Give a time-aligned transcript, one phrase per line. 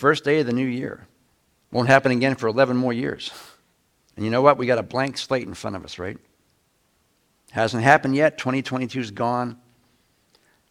[0.00, 1.06] First day of the new year.
[1.70, 3.30] Won't happen again for 11 more years.
[4.16, 4.56] And you know what?
[4.56, 6.16] We got a blank slate in front of us, right?
[7.50, 8.38] Hasn't happened yet.
[8.38, 9.58] 2022 is gone.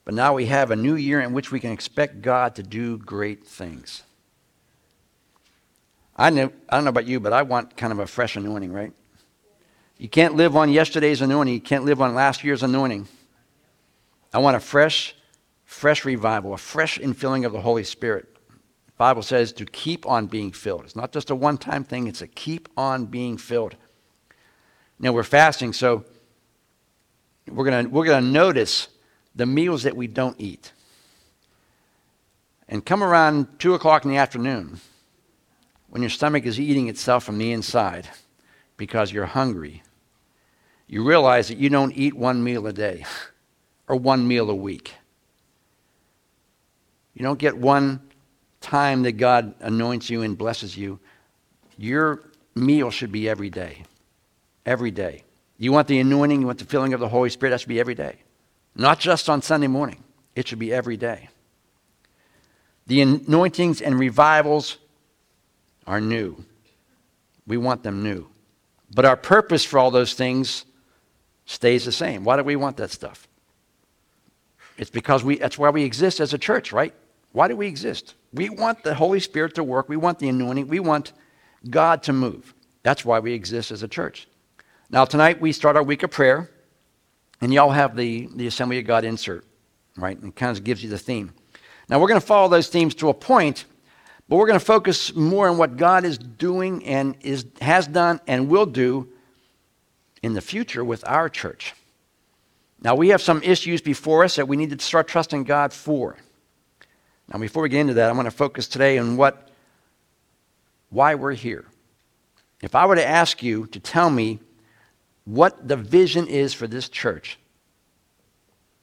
[0.04, 2.98] But now we have a new year in which we can expect God to do
[2.98, 4.02] great things.
[6.18, 8.74] I, know, I don't know about you, but I want kind of a fresh anointing,
[8.74, 8.94] right?
[10.00, 11.54] You can't live on yesterday's anointing.
[11.54, 13.08] You can't live on last year's anointing.
[14.34, 15.14] I want a fresh,
[15.66, 18.28] fresh revival, a fresh infilling of the Holy Spirit.
[19.00, 20.84] Bible says to keep on being filled.
[20.84, 23.78] It's not just a one time thing, it's a keep on being filled.
[25.00, 26.04] Now we're fasting, so
[27.48, 28.90] we're going to we're going to notice
[29.34, 30.74] the meals that we don't eat.
[32.68, 34.82] And come around 2 o'clock in the afternoon
[35.88, 38.10] when your stomach is eating itself from the inside
[38.76, 39.82] because you're hungry,
[40.88, 43.06] you realize that you don't eat one meal a day
[43.88, 44.96] or one meal a week.
[47.14, 48.09] You don't get one
[48.62, 51.00] time that God anoints you and blesses you.
[51.78, 52.22] Your
[52.56, 53.84] meal should be every day.
[54.66, 55.24] Every day.
[55.58, 57.80] You want the anointing, you want the filling of the Holy Spirit, that should be
[57.80, 58.18] every day.
[58.76, 60.04] Not just on Sunday morning,
[60.36, 61.30] it should be every day.
[62.88, 64.78] The anointings and revivals
[65.86, 66.44] are new.
[67.46, 68.28] We want them new.
[68.94, 70.66] But our purpose for all those things
[71.46, 72.24] stays the same.
[72.24, 73.28] Why do we want that stuff?
[74.78, 76.94] It's because we, that's why we exist as a church, right?
[77.32, 78.16] Why do we exist?
[78.34, 79.90] We want the Holy Spirit to work.
[79.90, 80.68] We want the anointing.
[80.68, 81.14] We want
[81.70, 82.54] God to move.
[82.84, 84.28] That's why we exist as a church.
[84.90, 86.50] Now, tonight we start our week of prayer,
[87.42, 89.46] and y'all have the, the Assembly of God insert,
[89.96, 90.18] right?
[90.18, 91.34] And it kind of gives you the theme.
[91.88, 93.66] Now, we're going to follow those themes to a point,
[94.28, 98.20] but we're going to focus more on what God is doing and is, has done
[98.28, 99.10] and will do
[100.24, 101.74] in the future with our church.
[102.82, 106.18] Now, we have some issues before us that we need to start trusting God for.
[107.32, 109.50] Now, before we get into that, I'm going to focus today on what,
[110.90, 111.66] why we're here.
[112.62, 114.40] If I were to ask you to tell me
[115.26, 117.38] what the vision is for this church,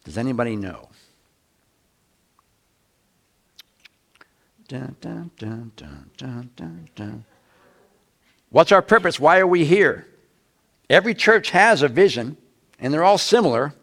[0.05, 0.89] does anybody know?
[4.69, 5.31] Dun, dun,
[6.95, 7.25] dun.
[8.51, 9.19] What's our purpose?
[9.19, 10.07] Why are we here?
[10.89, 12.37] Every church has a vision,
[12.79, 13.75] and they're all similar.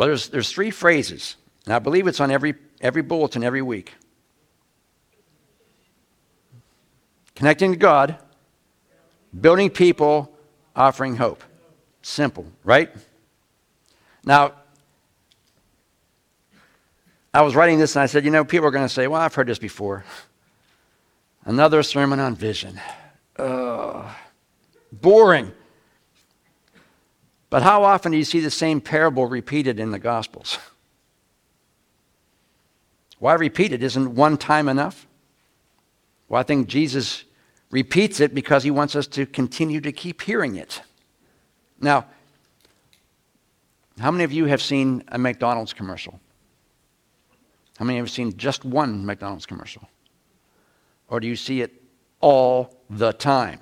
[0.00, 3.92] But there's, there's three phrases, and I believe it's on every, every bulletin every week
[7.34, 8.16] connecting to God,
[9.38, 10.34] building people,
[10.74, 11.44] offering hope.
[12.00, 12.90] Simple, right?
[14.24, 14.54] Now,
[17.34, 19.20] I was writing this and I said, you know, people are going to say, well,
[19.20, 20.06] I've heard this before.
[21.44, 22.80] Another sermon on vision.
[23.36, 24.08] Ugh.
[24.92, 25.52] Boring.
[27.50, 30.58] But how often do you see the same parable repeated in the Gospels?
[33.18, 33.82] Why repeat it?
[33.82, 35.06] Isn't one time enough?
[36.28, 37.24] Well, I think Jesus
[37.70, 40.80] repeats it because he wants us to continue to keep hearing it.
[41.80, 42.06] Now,
[43.98, 46.20] how many of you have seen a McDonald's commercial?
[47.78, 49.88] How many have seen just one McDonald's commercial?
[51.08, 51.82] Or do you see it
[52.20, 53.60] all the time?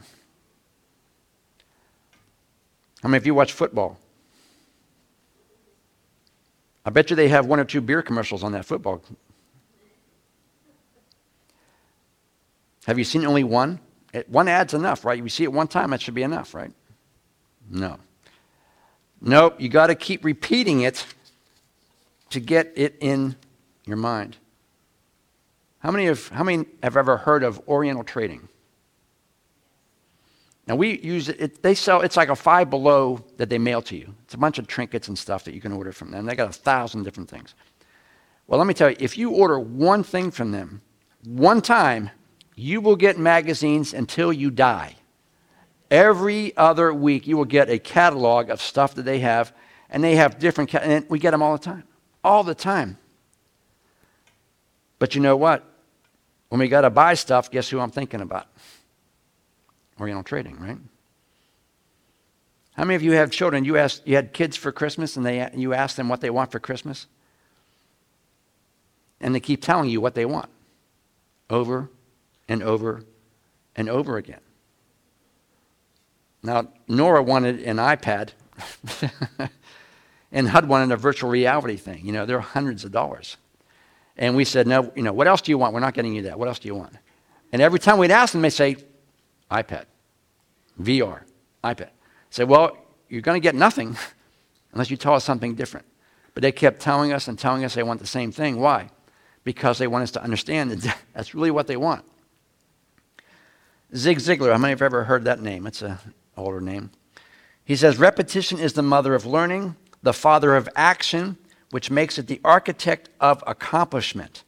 [3.03, 3.99] How many of you watch football?
[6.85, 9.03] I bet you they have one or two beer commercials on that football.
[12.87, 13.81] Have you seen only one?
[14.27, 15.23] One ad's enough, right?
[15.23, 16.73] You see it one time, that should be enough, right?
[17.71, 17.99] No.
[19.21, 21.05] Nope, you got to keep repeating it
[22.31, 23.37] to get it in
[23.85, 24.39] your mind.
[25.81, 28.49] How many, have, how many have ever heard of Oriental Trading?
[30.69, 33.97] Now we use it, they sell, it's like a five below that they mail to
[33.97, 34.15] you.
[34.25, 36.27] It's a bunch of trinkets and stuff that you can order from them.
[36.27, 37.55] They got a thousand different things.
[38.47, 40.83] Well, let me tell you, if you order one thing from them,
[41.25, 42.11] one time,
[42.55, 44.97] you will get magazines until you die.
[45.91, 49.55] Every other week, you will get a catalog of stuff that they have,
[49.89, 51.85] and they have different, and we get them all the time.
[52.23, 52.99] All the time.
[54.99, 55.65] But you know what?
[56.51, 58.49] When we got to buy stuff, guess who I'm thinking about?
[60.01, 60.79] Oriental Trading, right?
[62.73, 63.65] How many of you have children?
[63.65, 66.53] You asked, you had kids for Christmas, and they, you ask them what they want
[66.53, 67.09] for Christmas,
[69.21, 70.49] and they keep telling you what they want,
[71.51, 71.91] over
[72.49, 73.03] and over
[73.75, 74.41] and over again.
[76.43, 78.31] Now, Nora wanted an iPad,
[80.33, 82.07] and HUD wanted a virtual reality thing.
[82.07, 83.37] You know, they're hundreds of dollars.
[84.17, 85.75] And we said, no, you know, what else do you want?
[85.75, 86.39] We're not getting you that.
[86.39, 86.93] What else do you want?
[87.53, 88.77] And every time we'd ask them, they'd say,
[89.51, 89.85] iPad,
[90.81, 91.23] VR,
[91.65, 91.91] iPad.
[92.31, 92.77] Say, well,
[93.09, 93.97] you're going to get nothing
[94.73, 95.87] unless you tell us something different.
[96.35, 98.61] But they kept telling us and telling us they want the same thing.
[98.61, 98.91] Why?
[99.45, 102.05] Because they want us to understand that that's really what they want.
[103.97, 105.67] Zig Ziglar, how many have you ever heard that name?
[105.67, 105.99] It's an
[106.37, 106.91] older name.
[107.65, 111.39] He says, Repetition is the mother of learning, the father of action,
[111.71, 114.45] which makes it the architect of accomplishment.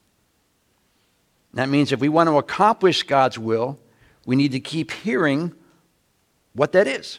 [1.55, 3.79] That means if we want to accomplish God's will,
[4.27, 5.55] we need to keep hearing
[6.55, 7.19] what that is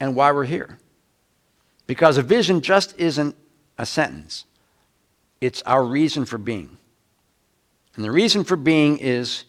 [0.00, 0.78] and why we're here.
[1.86, 3.34] Because a vision just isn't
[3.78, 4.44] a sentence,
[5.40, 6.76] it's our reason for being.
[7.94, 9.44] And the reason for being is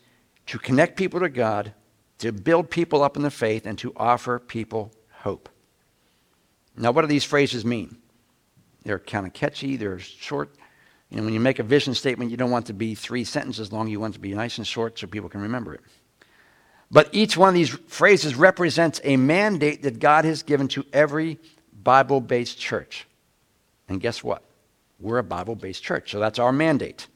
[0.48, 1.74] to connect people to God,
[2.20, 5.50] to build people up in the faith, and to offer people hope.
[6.76, 7.98] Now, what do these phrases mean?
[8.84, 10.56] They're kind of catchy, they're short.
[11.10, 13.72] You know, when you make a vision statement, you don't want to be three sentences
[13.72, 15.82] long, you want to be nice and short so people can remember it.
[16.92, 21.38] But each one of these phrases represents a mandate that God has given to every
[21.84, 23.06] Bible based church.
[23.88, 24.44] And guess what?
[25.00, 27.08] We're a Bible based church, so that's our mandate.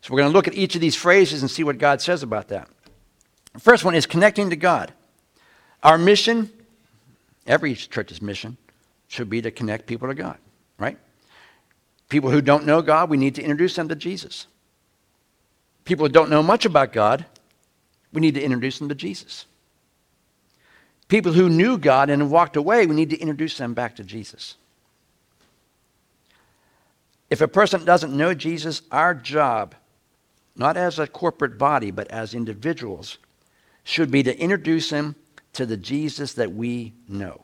[0.00, 2.22] So we're going to look at each of these phrases and see what God says
[2.22, 2.68] about that.
[3.54, 4.92] The first one is connecting to God.
[5.82, 6.50] Our mission,
[7.46, 8.56] every church's mission,
[9.08, 10.38] should be to connect people to God,
[10.78, 10.98] right?
[12.08, 14.46] People who don't know God, we need to introduce them to Jesus.
[15.84, 17.24] People who don't know much about God,
[18.16, 19.44] we need to introduce them to Jesus.
[21.06, 24.56] People who knew God and walked away, we need to introduce them back to Jesus.
[27.28, 29.74] If a person doesn't know Jesus, our job,
[30.56, 33.18] not as a corporate body, but as individuals,
[33.84, 35.14] should be to introduce them
[35.52, 37.42] to the Jesus that we know.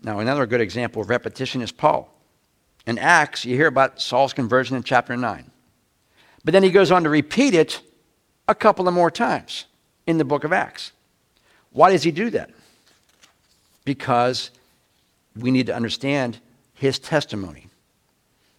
[0.00, 2.08] Now, another good example of repetition is Paul.
[2.86, 5.50] In Acts, you hear about Saul's conversion in chapter 9.
[6.44, 7.82] But then he goes on to repeat it
[8.48, 9.66] a couple of more times
[10.06, 10.92] in the book of Acts.
[11.70, 12.50] Why does he do that?
[13.84, 14.50] Because
[15.36, 16.38] we need to understand
[16.74, 17.68] his testimony.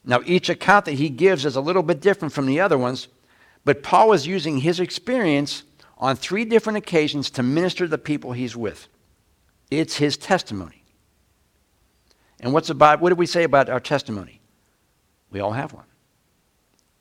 [0.06, 3.08] Now, each account that he gives is a little bit different from the other ones,
[3.64, 5.64] but Paul is using his experience
[5.98, 8.88] on three different occasions to minister to the people he's with.
[9.72, 10.84] It's his testimony.
[12.42, 14.42] And what's about what do we say about our testimony?
[15.32, 15.86] We all have one.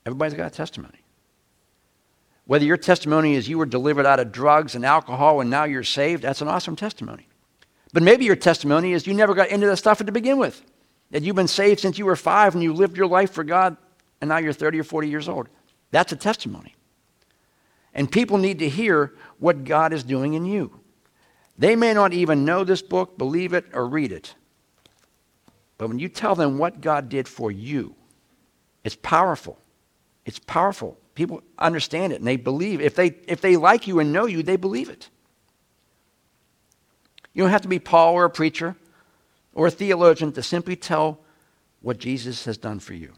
[0.06, 1.01] Everybody's got a testimony.
[2.46, 5.84] Whether your testimony is you were delivered out of drugs and alcohol and now you're
[5.84, 7.28] saved, that's an awesome testimony.
[7.92, 10.62] But maybe your testimony is you never got into that stuff to begin with.
[11.10, 13.76] That you've been saved since you were five and you lived your life for God
[14.20, 15.48] and now you're 30 or 40 years old.
[15.90, 16.74] That's a testimony.
[17.94, 20.80] And people need to hear what God is doing in you.
[21.58, 24.34] They may not even know this book, believe it, or read it.
[25.76, 27.94] But when you tell them what God did for you,
[28.84, 29.58] it's powerful.
[30.24, 30.96] It's powerful.
[31.14, 32.80] People understand it and they believe.
[32.80, 35.08] If they, if they like you and know you, they believe it.
[37.34, 38.76] You don't have to be Paul or a preacher
[39.54, 41.18] or a theologian to simply tell
[41.80, 43.12] what Jesus has done for you.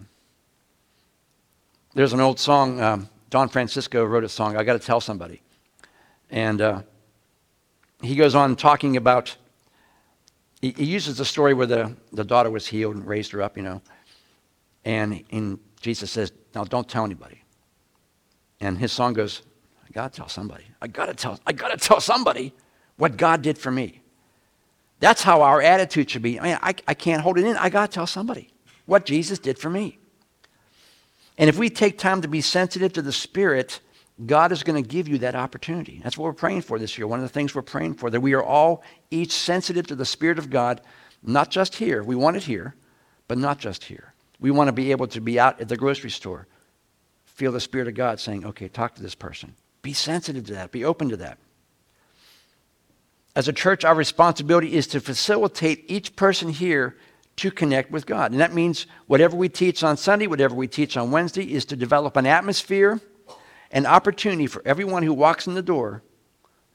[1.95, 5.43] There's an old song, um, Don Francisco wrote a song, I got to tell somebody.
[6.31, 6.83] And uh,
[8.03, 9.37] he goes on talking about,
[10.61, 13.57] he, he, uses the story where the, the daughter was healed and raised her up,
[13.57, 13.83] you know.
[14.85, 17.44] And, and Jesus says, Now don't tell anybody.
[18.65, 19.43] And his song goes,
[19.85, 20.65] I gotta tell somebody.
[20.81, 22.55] I gotta tell, I gotta tell somebody
[22.97, 24.01] what God did for me.
[25.01, 26.41] That's how our attitude should be.
[26.41, 27.57] I, mean, I, I can't hold it in.
[27.59, 28.55] I gotta tell somebody
[28.87, 29.99] what Jesus did for me.
[31.37, 33.81] And if we take time to be sensitive to the Spirit,
[34.25, 36.01] God is going to give you that opportunity.
[36.03, 37.09] That's what we're praying for this year.
[37.09, 40.05] One of the things we're praying for, that we are all each sensitive to the
[40.05, 40.81] Spirit of God,
[41.25, 42.05] not just here.
[42.05, 42.77] We want it here,
[43.27, 44.15] but not just here.
[44.39, 46.47] We want to be able to be out at the grocery store,
[47.35, 49.55] feel the Spirit of God saying, okay, talk to this person.
[49.83, 51.39] Be sensitive to that, be open to that.
[53.37, 56.97] As a church, our responsibility is to facilitate each person here
[57.37, 58.31] to connect with God.
[58.31, 61.77] And that means whatever we teach on Sunday, whatever we teach on Wednesday, is to
[61.77, 63.01] develop an atmosphere,
[63.73, 66.03] an opportunity for everyone who walks in the door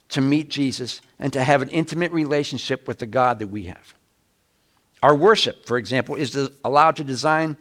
[0.09, 3.93] to meet Jesus and to have an intimate relationship with the God that we have.
[5.01, 6.35] Our worship, for example, is
[6.65, 7.55] allowed to design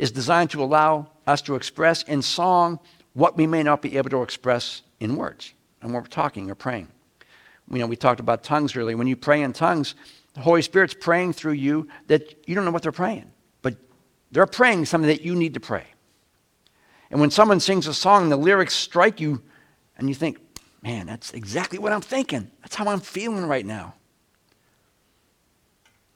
[0.00, 2.80] is designed to allow us to express in song
[3.12, 5.52] what we may not be able to express in words
[5.82, 6.88] and when we're talking or praying.
[7.70, 8.96] You know, we talked about tongues earlier.
[8.96, 9.94] When you pray in tongues,
[10.32, 13.30] the Holy Spirit's praying through you that you don't know what they're praying,
[13.60, 13.76] but
[14.32, 15.84] they're praying something that you need to pray.
[17.10, 19.42] And when someone sings a song, and the lyrics strike you,
[19.98, 20.38] and you think,
[20.82, 22.50] man, that's exactly what I'm thinking.
[22.62, 23.94] That's how I'm feeling right now.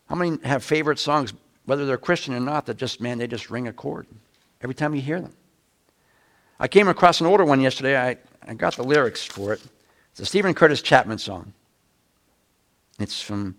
[0.07, 1.35] How many have favorite songs,
[1.65, 4.07] whether they're Christian or not, that just, man, they just ring a chord
[4.61, 5.33] every time you hear them?
[6.59, 7.99] I came across an older one yesterday.
[7.99, 8.17] I,
[8.47, 9.63] I got the lyrics for it.
[10.13, 11.53] It's a Steven Curtis Chapman song.
[13.01, 13.57] It's from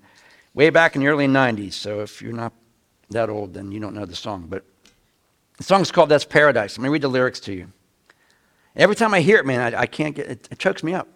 [0.53, 2.53] way back in the early 90s, so if you're not
[3.09, 4.47] that old, then you don't know the song.
[4.49, 4.63] But
[5.57, 6.77] the song's called That's Paradise.
[6.77, 7.67] Let me read the lyrics to you.
[8.75, 11.07] Every time I hear it, man, I, I can't get it, it chokes me up.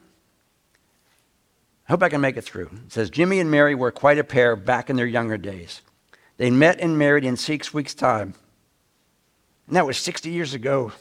[1.88, 2.70] I hope I can make it through.
[2.86, 5.82] It says Jimmy and Mary were quite a pair back in their younger days.
[6.40, 8.34] They met and married in six weeks' time.
[9.68, 10.94] And that was 60 years ago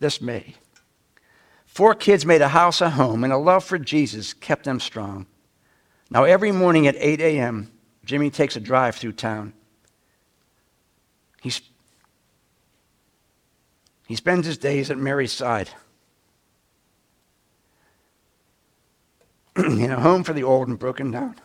[0.00, 0.56] this May.
[1.64, 5.26] Four kids made a house a home, and a love for Jesus kept them strong.
[6.10, 7.70] Now, every morning at 8 a.m.,
[8.04, 9.52] Jimmy takes a drive through town.
[11.40, 11.60] He's,
[14.08, 15.70] he spends his days at Mary's side.
[19.56, 21.36] in a home for the old and broken down.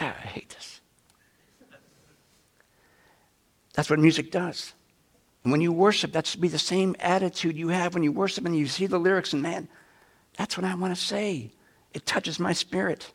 [0.00, 0.80] Ah, I hate this.
[3.74, 4.72] That's what music does.
[5.44, 8.44] And when you worship, that should be the same attitude you have when you worship
[8.44, 9.68] and you see the lyrics, and man,
[10.36, 11.50] that's what I want to say.
[11.94, 13.10] It touches my spirit.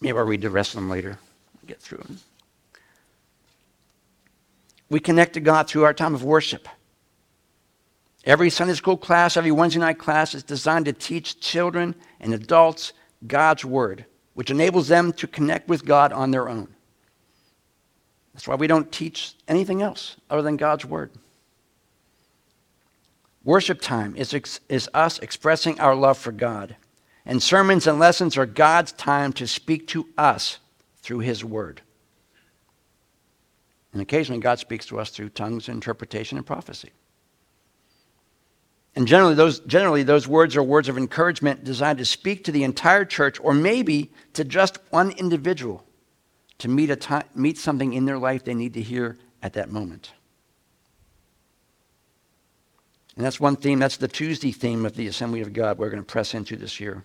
[0.00, 1.18] Maybe I'll read the rest of them later.
[1.56, 2.18] I'll get through them.
[4.90, 6.66] We connect to God through our time of worship.
[8.24, 12.92] Every Sunday school class, every Wednesday night class is designed to teach children and adults
[13.26, 14.06] God's Word,
[14.38, 16.68] which enables them to connect with God on their own.
[18.32, 21.10] That's why we don't teach anything else other than God's Word.
[23.42, 24.32] Worship time is,
[24.68, 26.76] is us expressing our love for God.
[27.26, 30.60] And sermons and lessons are God's time to speak to us
[31.02, 31.80] through His Word.
[33.92, 36.92] And occasionally, God speaks to us through tongues, interpretation, and prophecy.
[38.98, 42.64] And generally those, generally, those words are words of encouragement designed to speak to the
[42.64, 45.84] entire church or maybe to just one individual
[46.58, 49.70] to meet, a time, meet something in their life they need to hear at that
[49.70, 50.10] moment.
[53.14, 56.02] And that's one theme, that's the Tuesday theme of the Assembly of God we're going
[56.02, 57.04] to press into this year.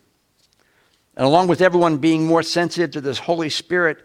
[1.15, 4.00] And along with everyone being more sensitive to this Holy Spirit,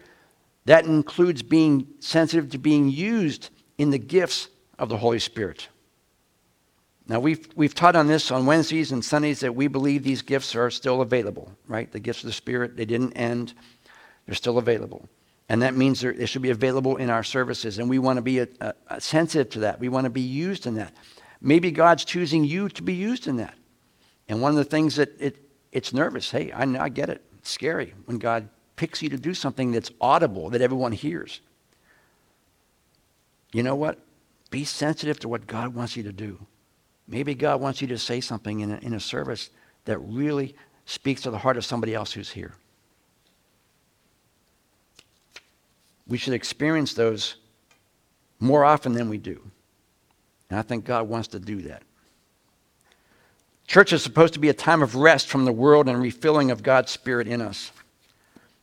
[0.65, 5.69] that includes being sensitive to being used in the gifts of the Holy Spirit.
[7.09, 10.55] Now, we've, we've taught on this on Wednesdays and Sundays that we believe these gifts
[10.55, 11.91] are still available, right?
[11.91, 13.55] The gifts of the Spirit, they didn't end,
[14.27, 15.09] they're still available.
[15.49, 17.79] And that means they should be available in our services.
[17.79, 19.79] And we want to be a, a, a sensitive to that.
[19.79, 20.93] We want to be used in that.
[21.41, 23.55] Maybe God's choosing you to be used in that.
[24.27, 25.37] And one of the things that it,
[25.71, 26.29] it's nervous.
[26.29, 27.23] Hey, I, I get it.
[27.39, 31.41] It's scary when God picks you to do something that's audible, that everyone hears.
[33.51, 33.97] You know what?
[34.51, 36.45] Be sensitive to what God wants you to do.
[37.09, 39.49] Maybe God wants you to say something in a, in a service
[39.85, 42.53] that really speaks to the heart of somebody else who's here.
[46.07, 47.35] We should experience those
[48.39, 49.41] more often than we do.
[50.49, 51.81] And I think God wants to do that.
[53.67, 56.63] Church is supposed to be a time of rest from the world and refilling of
[56.63, 57.71] God's Spirit in us.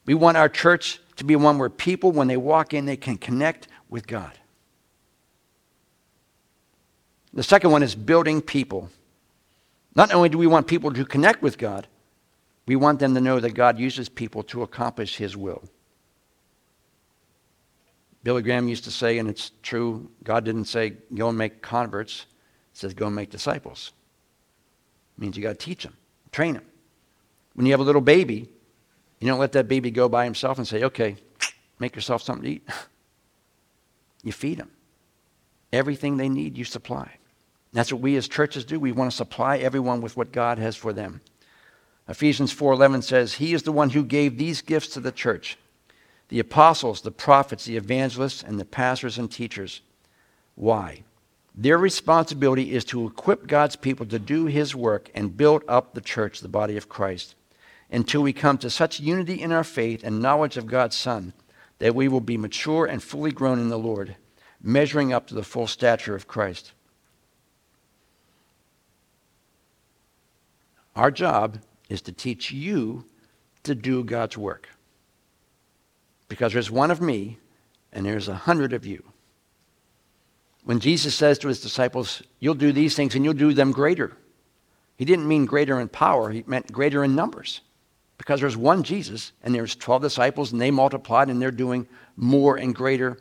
[0.04, 3.16] We want our church to be one where people, when they walk in, they can
[3.16, 4.32] connect with God.
[7.32, 8.90] The second one is building people.
[9.94, 11.86] Not only do we want people to connect with God,
[12.66, 15.62] we want them to know that God uses people to accomplish His will.
[18.22, 22.26] Billy Graham used to say, and it's true, God didn't say, go and make converts.
[22.72, 23.92] He says, go and make disciples.
[25.16, 25.96] It means you got to teach them,
[26.32, 26.64] train them.
[27.54, 28.48] When you have a little baby,
[29.20, 31.16] you don't let that baby go by himself and say, okay,
[31.78, 32.68] make yourself something to eat.
[34.24, 34.72] You feed them.
[35.72, 37.16] Everything they need, you supply.
[37.72, 38.80] That's what we as churches do.
[38.80, 41.20] We want to supply everyone with what God has for them.
[42.08, 45.58] Ephesians 4:11 says, "He is the one who gave these gifts to the church:
[46.28, 49.80] the apostles, the prophets, the evangelists, and the pastors and teachers."
[50.54, 51.02] Why?
[51.54, 56.00] Their responsibility is to equip God's people to do his work and build up the
[56.00, 57.34] church, the body of Christ,
[57.90, 61.32] until we come to such unity in our faith and knowledge of God's Son
[61.78, 64.16] that we will be mature and fully grown in the Lord,
[64.66, 66.72] measuring up to the full stature of Christ.
[70.96, 71.58] Our job
[71.88, 73.04] is to teach you
[73.62, 74.68] to do God's work.
[76.28, 77.38] Because there's one of me
[77.92, 79.04] and there's a hundred of you.
[80.64, 84.16] When Jesus says to his disciples, You'll do these things and you'll do them greater,
[84.96, 87.60] he didn't mean greater in power, he meant greater in numbers.
[88.18, 92.56] Because there's one Jesus and there's 12 disciples and they multiplied and they're doing more
[92.56, 93.18] and greater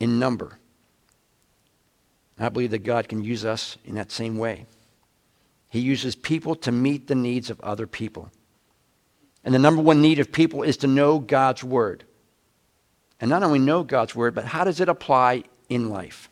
[0.00, 0.58] in number.
[2.38, 4.66] I believe that God can use us in that same way.
[5.68, 8.32] He uses people to meet the needs of other people.
[9.44, 12.04] And the number one need of people is to know God's Word.
[13.20, 16.28] And not only know God's Word, but how does it apply in life?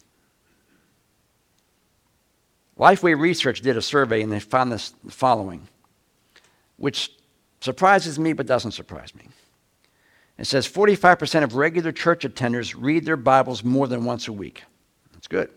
[2.78, 5.68] Lifeway Research did a survey and they found this following,
[6.78, 7.12] which
[7.60, 9.28] Surprises me, but doesn't surprise me.
[10.38, 14.62] It says 45% of regular church attenders read their Bibles more than once a week.
[15.12, 15.50] That's good.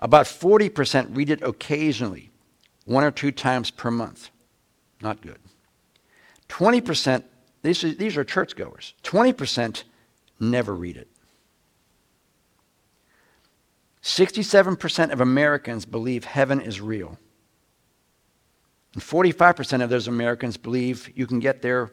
[0.00, 2.30] About 40% read it occasionally,
[2.84, 4.30] one or two times per month.
[5.00, 5.38] Not good.
[6.48, 7.22] 20%,
[7.62, 9.84] these are, these are churchgoers, 20%
[10.40, 11.08] never read it.
[14.02, 17.18] 67% of Americans believe heaven is real.
[18.92, 21.92] And 45% of those Americans believe you can get there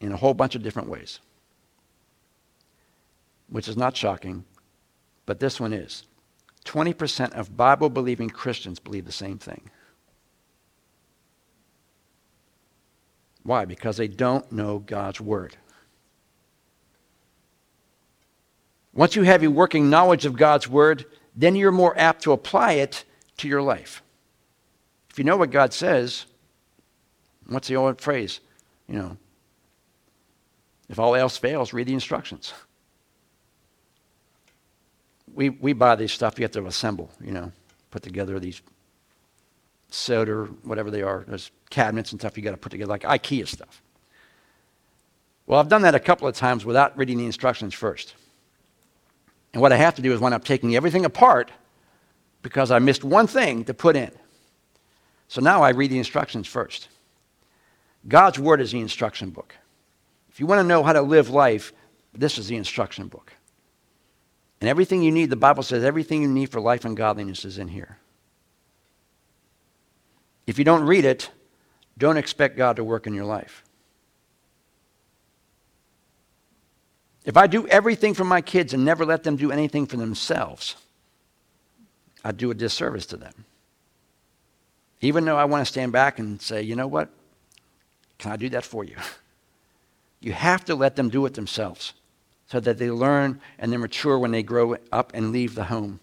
[0.00, 1.20] in a whole bunch of different ways,
[3.48, 4.44] which is not shocking,
[5.24, 6.04] but this one is.
[6.64, 9.70] 20% of Bible believing Christians believe the same thing.
[13.44, 13.64] Why?
[13.64, 15.56] Because they don't know God's Word.
[18.92, 21.04] Once you have a working knowledge of God's Word,
[21.36, 23.04] then you're more apt to apply it
[23.36, 24.02] to your life.
[25.10, 26.26] If you know what God says,
[27.46, 28.40] what's the old phrase?
[28.88, 29.16] You know,
[30.88, 32.52] if all else fails, read the instructions.
[35.34, 37.52] We, we buy these stuff you have to assemble, you know,
[37.90, 38.62] put together these
[39.90, 41.24] soda, whatever they are.
[41.26, 43.82] those cabinets and stuff you got to put together, like IKEA stuff.
[45.46, 48.14] Well, I've done that a couple of times without reading the instructions first.
[49.52, 51.50] And what I have to do is when I'm taking everything apart,
[52.42, 54.10] because I missed one thing to put in.
[55.28, 56.88] So now I read the instructions first.
[58.06, 59.56] God's Word is the instruction book.
[60.36, 61.72] If you want to know how to live life,
[62.12, 63.32] this is the instruction book.
[64.60, 67.56] And everything you need, the Bible says everything you need for life and godliness is
[67.56, 67.96] in here.
[70.46, 71.30] If you don't read it,
[71.96, 73.64] don't expect God to work in your life.
[77.24, 80.76] If I do everything for my kids and never let them do anything for themselves,
[82.22, 83.46] I do a disservice to them.
[85.00, 87.08] Even though I want to stand back and say, you know what?
[88.18, 88.96] Can I do that for you?
[90.26, 91.94] You have to let them do it themselves
[92.48, 96.00] so that they learn and they're mature when they grow up and leave the home.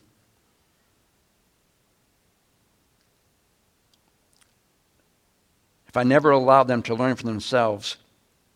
[5.90, 7.98] If I never allow them to learn for themselves,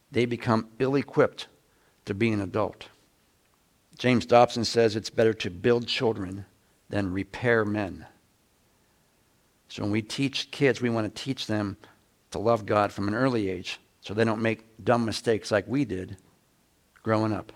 [0.09, 1.47] they become ill equipped
[2.05, 2.87] to be an adult.
[3.99, 6.45] James Dobson says it's better to build children
[6.89, 8.05] than repair men.
[9.67, 11.75] So when we teach kids, we want to teach them
[12.31, 15.83] to love God from an early age so they don't make dumb mistakes like we
[15.83, 16.15] did
[17.03, 17.51] growing up.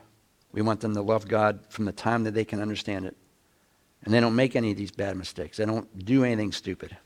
[0.51, 3.15] We want them to love God from the time that they can understand it.
[4.03, 5.57] And they don't make any of these bad mistakes.
[5.57, 6.97] They don't do anything stupid.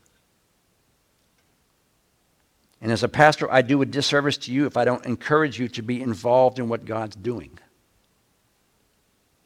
[2.80, 5.68] And as a pastor, I do a disservice to you if I don't encourage you
[5.68, 7.56] to be involved in what God's doing.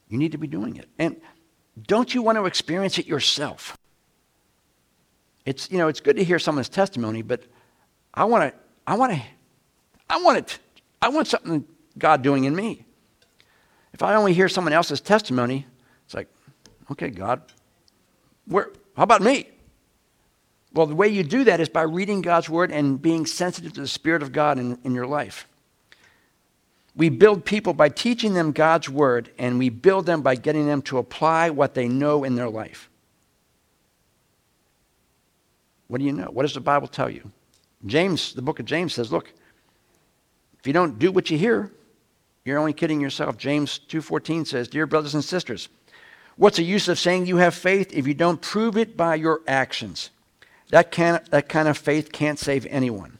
[0.09, 0.89] You need to be doing it.
[0.99, 1.21] And
[1.87, 3.77] don't you want to experience it yourself?
[5.45, 7.43] It's, you know, it's good to hear someone's testimony, but
[8.15, 9.23] I want to, I want to
[10.11, 10.59] I want it.
[11.01, 11.65] I want something
[11.97, 12.85] God doing in me.
[13.95, 15.67] If I only hear someone else's testimony,
[16.05, 16.29] it's like,
[16.91, 17.41] okay, God,
[18.47, 19.49] where, how about me?
[20.73, 23.81] Well, the way you do that is by reading God's word and being sensitive to
[23.81, 25.47] the Spirit of God in, in your life.
[26.97, 30.83] We build people by teaching them God's word, and we build them by getting them
[30.83, 32.91] to apply what they know in their life.
[35.87, 36.27] What do you know?
[36.27, 37.31] What does the Bible tell you?
[37.87, 39.33] James, the book of James says, look,
[40.61, 41.73] if you don't do what you hear,
[42.45, 43.37] you're only kidding yourself.
[43.37, 45.69] James 2:14 says, "Dear brothers and sisters,
[46.37, 49.41] what's the use of saying you have faith if you don't prove it by your
[49.47, 50.11] actions?
[50.71, 53.19] That, can, that kind of faith can't save anyone.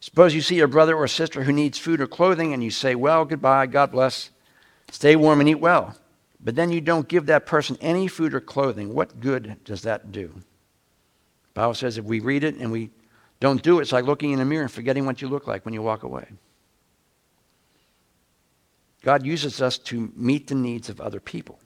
[0.00, 2.94] Suppose you see a brother or sister who needs food or clothing and you say,
[2.94, 4.30] Well, goodbye, God bless,
[4.90, 5.96] stay warm and eat well.
[6.40, 8.94] But then you don't give that person any food or clothing.
[8.94, 10.28] What good does that do?
[10.28, 12.90] The Bible says if we read it and we
[13.40, 15.64] don't do it, it's like looking in a mirror and forgetting what you look like
[15.64, 16.26] when you walk away.
[19.06, 21.60] God uses us to meet the needs of other people.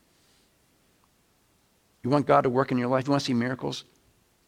[2.03, 3.07] You want God to work in your life?
[3.07, 3.85] You want to see miracles?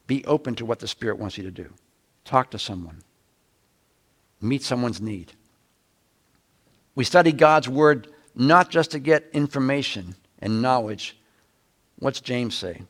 [0.05, 1.73] Be open to what the Spirit wants you to do.
[2.23, 3.01] Talk to someone.
[4.39, 5.33] Meet someone's need.
[6.93, 11.17] We study God's Word not just to get information and knowledge.
[11.97, 12.83] What's James say?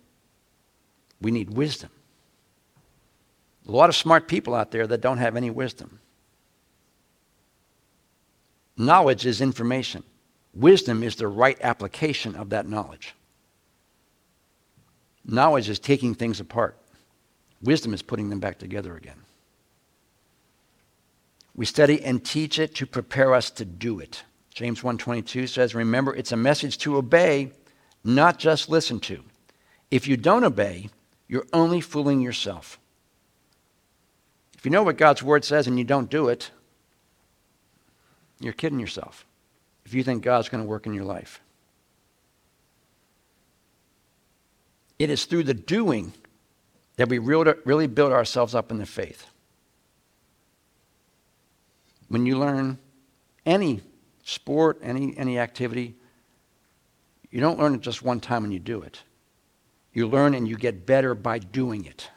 [1.22, 1.92] We need wisdom.
[3.66, 6.02] A lot of smart people out there that don't have any wisdom.
[8.78, 10.04] Knowledge is information.
[10.54, 13.16] Wisdom is the right application of that knowledge.
[15.26, 16.78] Knowledge is taking things apart.
[17.62, 19.24] Wisdom is putting them back together again.
[21.56, 24.24] We study and teach it to prepare us to do it.
[24.54, 27.52] James 1:22 says, "Remember, it's a message to obey,
[28.04, 29.24] not just listen to.
[29.90, 30.90] If you don't obey,
[31.28, 32.80] you're only fooling yourself."
[34.58, 36.52] If you know what God's word says and you don't do it,
[38.44, 39.26] you're kidding yourself
[39.86, 41.42] if you think God's going to work in your life.
[45.00, 46.14] It is through the doing
[46.96, 49.26] that we really build ourselves up in the faith.
[52.08, 52.78] When you learn
[53.46, 53.82] any
[54.24, 55.96] sport, any, any activity,
[57.32, 59.02] you don't learn it just one time when you do it.
[59.94, 62.10] You learn and you get better by doing it.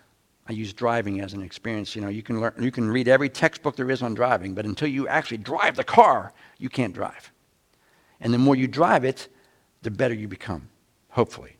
[0.48, 1.96] I use driving as an experience.
[1.96, 4.64] You know, you can learn, you can read every textbook there is on driving, but
[4.64, 7.32] until you actually drive the car, you can't drive.
[8.20, 9.28] And the more you drive it,
[9.82, 10.68] the better you become,
[11.10, 11.56] hopefully.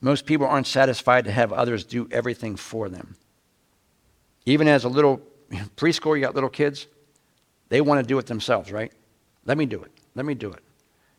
[0.00, 3.16] Most people aren't satisfied to have others do everything for them.
[4.44, 5.20] Even as a little
[5.76, 6.86] preschool, you got little kids,
[7.68, 8.92] they want to do it themselves, right?
[9.44, 9.90] Let me do it.
[10.14, 10.62] Let me do it.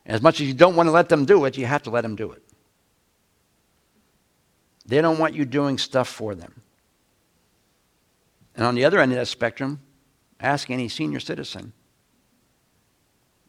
[0.08, 2.00] As much as you don't want to let them do it, you have to let
[2.00, 2.42] them do it.
[4.86, 6.62] They don't want you doing stuff for them.
[8.56, 9.80] And on the other end of that spectrum,
[10.40, 11.74] ask any senior citizen.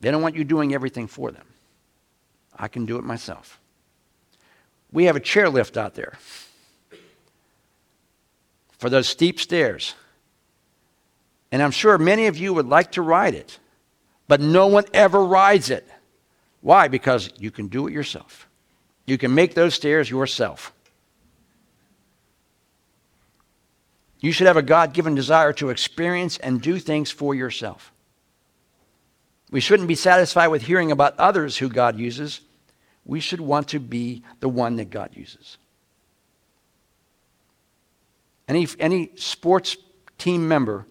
[0.02, 1.46] They don't want you doing everything for them.
[2.58, 3.60] I can do it myself.
[4.92, 6.20] We have a chairlift out there
[8.78, 9.96] for those steep stairs.
[11.54, 13.60] And I'm sure many of you would like to ride it,
[14.28, 15.88] but no one ever rides it.
[16.62, 16.88] Why?
[16.88, 18.48] Because you can do it yourself.
[19.06, 20.74] You can make those stairs yourself.
[24.20, 27.94] You should have a God given desire to experience and do things for yourself.
[29.50, 32.42] We shouldn't be satisfied with hearing about others who God uses.
[33.06, 35.58] We should want to be the one that God uses.
[38.48, 39.78] Any, any sports
[40.18, 40.86] team member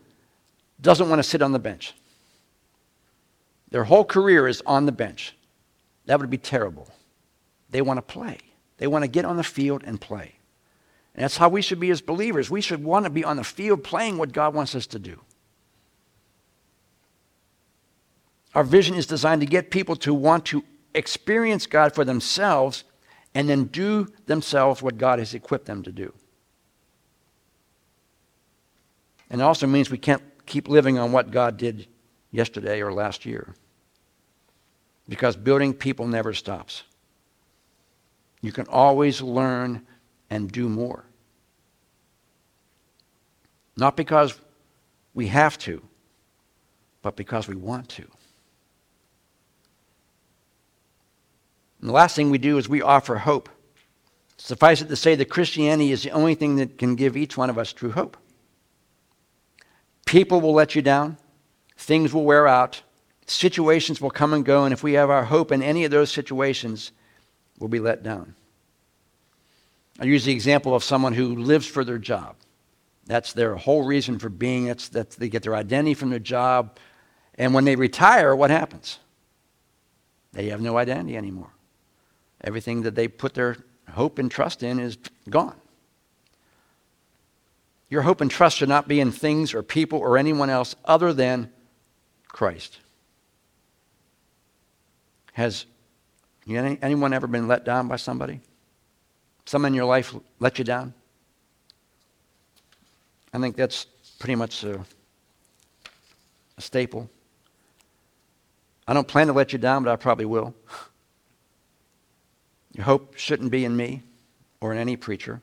[0.80, 1.94] doesn't want to sit on the bench.
[3.70, 5.36] Their whole career is on the bench.
[6.08, 6.88] That would be terrible.
[7.68, 8.38] They want to play,
[8.78, 10.36] they want to get on the field and play.
[11.14, 12.48] And that's how we should be as believers.
[12.48, 15.20] We should want to be on the field playing what God wants us to do.
[18.54, 22.84] Our vision is designed to get people to want to experience God for themselves
[23.34, 26.14] and then do themselves what God has equipped them to do.
[29.28, 31.86] And it also means we can't keep living on what God did
[32.30, 33.54] yesterday or last year.
[35.08, 36.82] Because building people never stops.
[38.40, 39.86] You can always learn
[40.30, 41.04] and do more.
[43.76, 44.38] Not because
[45.14, 45.82] we have to,
[47.02, 48.06] but because we want to.
[51.80, 53.48] And the last thing we do is we offer hope.
[54.36, 57.50] Suffice it to say that Christianity is the only thing that can give each one
[57.50, 58.16] of us true hope.
[60.06, 61.18] People will let you down,
[61.76, 62.82] things will wear out,
[63.30, 66.10] situations will come and go, and if we have our hope in any of those
[66.10, 66.92] situations,
[67.58, 68.34] we'll be let down.
[70.00, 72.36] I use the example of someone who lives for their job.
[73.06, 74.66] That's their whole reason for being.
[74.66, 76.78] That's, that they get their identity from their job.
[77.36, 78.98] And when they retire, what happens?
[80.32, 81.50] They have no identity anymore.
[82.44, 83.56] Everything that they put their
[83.90, 85.56] hope and trust in is gone.
[87.88, 91.12] Your hope and trust should not be in things or people or anyone else other
[91.12, 91.50] than
[92.28, 92.78] Christ.
[95.38, 95.66] Has
[96.48, 98.40] anyone ever been let down by somebody?
[99.44, 100.92] Someone in your life let you down?
[103.32, 103.84] I think that's
[104.18, 104.84] pretty much a,
[106.56, 107.08] a staple.
[108.88, 110.56] I don't plan to let you down, but I probably will.
[112.72, 114.02] Your hope shouldn't be in me
[114.60, 115.40] or in any preacher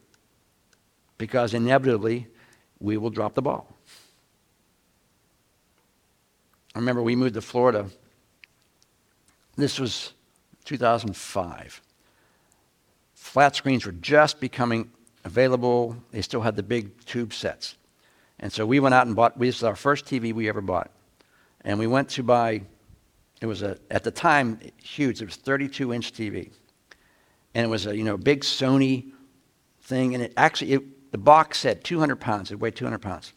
[1.18, 2.28] because inevitably
[2.82, 3.74] we will drop the ball.
[6.76, 7.90] I remember we moved to Florida.
[9.56, 10.14] This was
[10.66, 11.82] 2005.
[13.14, 14.92] Flat screens were just becoming
[15.24, 15.96] available.
[16.12, 17.76] They still had the big tube sets.
[18.40, 20.92] And so we went out and bought, this was our first TV we ever bought.
[21.62, 22.62] And we went to buy,
[23.42, 25.22] it was a, at the time, huge.
[25.22, 26.52] It was 32 inch TV.
[27.54, 29.12] And it was a, you know, big Sony
[29.82, 30.14] thing.
[30.14, 32.52] And it actually, it, the box said 200 pounds.
[32.52, 33.34] It weighed 200 pounds.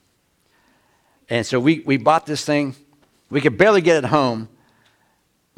[1.30, 2.74] And so we, we bought this thing.
[3.30, 4.48] We could barely get it home.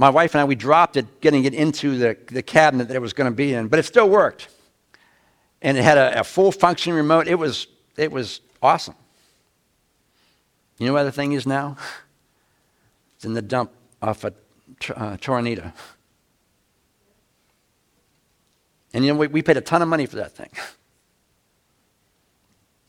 [0.00, 3.02] My wife and I, we dropped it, getting it into the, the cabinet that it
[3.02, 4.48] was going to be in, but it still worked.
[5.60, 7.28] And it had a, a full functioning remote.
[7.28, 7.66] It was,
[7.98, 8.94] it was awesome.
[10.78, 11.76] You know where the thing is now?
[13.14, 14.34] It's in the dump off of
[14.96, 15.18] uh.
[18.94, 20.48] And you know, we, we paid a ton of money for that thing.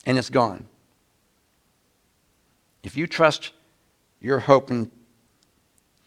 [0.05, 0.65] And it's gone.
[2.83, 3.51] If you trust
[4.21, 4.89] your hope in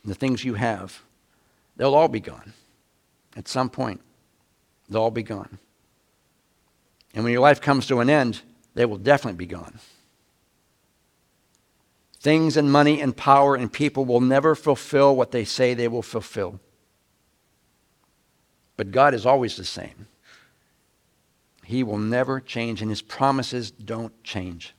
[0.05, 1.03] the things you have,
[1.77, 2.53] they'll all be gone.
[3.37, 4.01] At some point,
[4.89, 5.59] they'll all be gone.
[7.15, 8.43] And when your life comes to an end,
[8.75, 9.79] they will definitely be gone.
[12.21, 16.03] Things and money and power and people will never fulfill what they say they will
[16.03, 16.59] fulfill.
[18.77, 20.09] But God is always the same.
[21.65, 24.75] He will never change, and his promises don't change.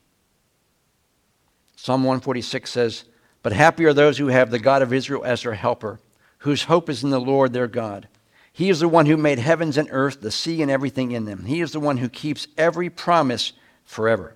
[1.75, 3.05] Psalm 146 says,
[3.45, 5.99] But happy are those who have the God of Israel as their helper,
[6.39, 8.07] whose hope is in the Lord their God.
[8.51, 11.45] He is the one who made heavens and earth, the sea, and everything in them.
[11.45, 13.53] He is the one who keeps every promise
[13.83, 14.33] forever.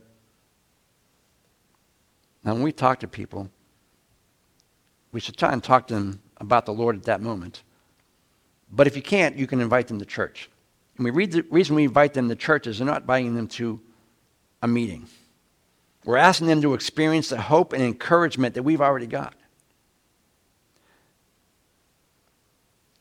[2.44, 3.50] Now, when we talk to people,
[5.12, 7.64] we should try and talk to them about the Lord at that moment.
[8.72, 10.52] But if you can't, you can invite them to church.
[10.98, 13.48] And we read the reason we invite them to church is they're not inviting them
[13.48, 13.82] to
[14.62, 15.08] a meeting.
[16.10, 19.36] We're asking them to experience the hope and encouragement that we've already got.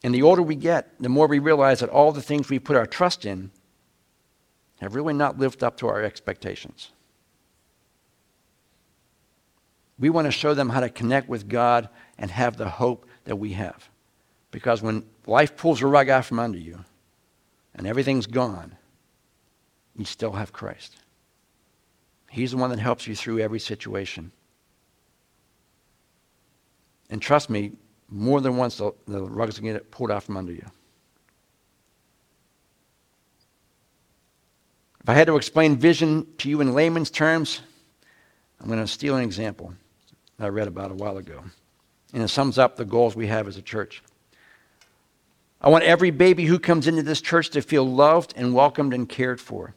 [0.04, 2.76] And the older we get, the more we realize that all the things we put
[2.76, 3.50] our trust in
[4.82, 6.90] have really not lived up to our expectations.
[9.98, 13.36] We want to show them how to connect with God and have the hope that
[13.36, 13.88] we have.
[14.50, 16.84] Because when life pulls a rug out from under you
[17.74, 18.76] and everything's gone,
[19.96, 20.98] you still have Christ.
[22.30, 24.32] He's the one that helps you through every situation.
[27.10, 27.72] And trust me,
[28.08, 30.64] more than once the, the rug's going to get pulled out from under you.
[35.02, 37.62] If I had to explain vision to you in layman's terms,
[38.60, 39.74] I'm going to steal an example
[40.38, 41.42] I read about a while ago.
[42.12, 44.02] And it sums up the goals we have as a church.
[45.60, 49.08] I want every baby who comes into this church to feel loved and welcomed and
[49.08, 49.74] cared for.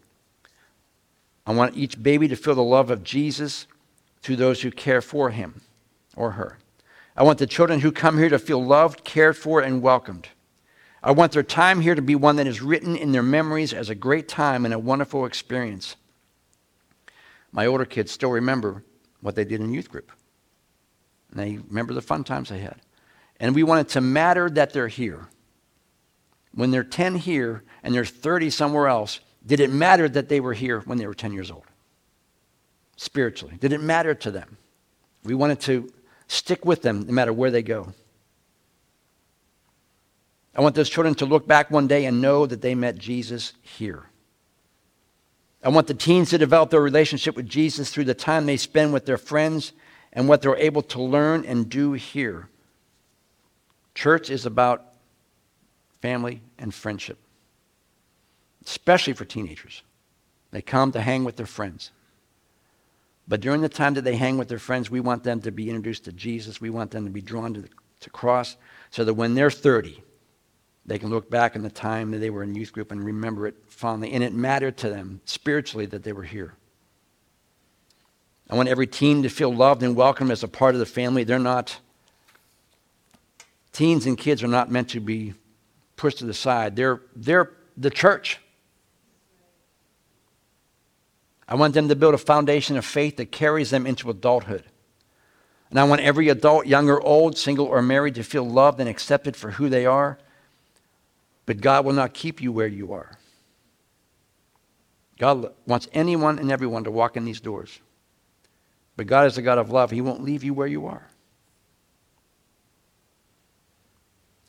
[1.46, 3.68] I want each baby to feel the love of Jesus
[4.22, 5.62] through those who care for him
[6.16, 6.58] or her.
[7.16, 10.30] I want the children who come here to feel loved, cared for, and welcomed.
[11.04, 13.90] I want their time here to be one that is written in their memories as
[13.90, 15.96] a great time and a wonderful experience.
[17.52, 18.84] My older kids still remember
[19.20, 20.12] what they did in youth group.
[21.32, 22.80] And they remember the fun times they had.
[23.40, 25.28] And we want it to matter that they're here
[26.54, 30.54] when they're 10 here and they're 30 somewhere else, did it matter that they were
[30.54, 31.66] here when they were 10 years old?
[32.96, 33.58] Spiritually.
[33.60, 34.58] Did it matter to them?
[35.24, 35.92] We wanted to
[36.28, 37.94] stick with them no matter where they go.
[40.56, 43.54] I want those children to look back one day and know that they met Jesus
[43.62, 44.06] here.
[45.64, 48.94] I want the teens to develop their relationship with Jesus through the time they spend
[48.94, 49.74] with their friends
[50.12, 52.50] and what they're able to learn and do here.
[53.94, 54.92] Church is about
[56.02, 57.18] family, and friendship,
[58.66, 59.84] especially for teenagers.
[60.52, 61.92] They come to hang with their friends.
[63.28, 65.70] But during the time that they hang with their friends, we want them to be
[65.70, 66.60] introduced to Jesus.
[66.60, 67.70] We want them to be drawn to the
[68.02, 68.58] to cross
[68.90, 70.04] so that when they're 30,
[70.86, 73.48] they can look back on the time that they were in youth group and remember
[73.48, 74.12] it fondly.
[74.12, 76.54] And it mattered to them spiritually that they were here.
[78.50, 81.24] I want every teen to feel loved and welcome as a part of the family.
[81.24, 81.80] They're not,
[83.72, 85.36] teens and kids are not meant to be
[85.96, 86.76] pushed to the side.
[86.76, 88.40] They're, they're the church.
[91.52, 94.64] I want them to build a foundation of faith that carries them into adulthood.
[95.70, 98.88] And I want every adult, young or old, single or married, to feel loved and
[98.88, 100.18] accepted for who they are.
[101.46, 103.18] But God will not keep you where you are.
[105.20, 107.82] God wants anyone and everyone to walk in these doors.
[108.96, 109.92] But God is a God of love.
[109.92, 111.06] He won't leave you where you are.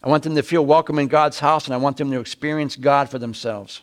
[0.04, 2.76] I want them to feel welcome in God's house, and I want them to experience
[2.76, 3.82] God for themselves.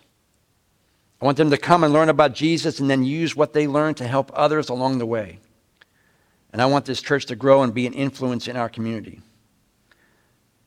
[1.22, 3.94] I want them to come and learn about Jesus and then use what they learn
[3.96, 5.40] to help others along the way.
[6.52, 9.22] And I want this church to grow and be an influence in our community.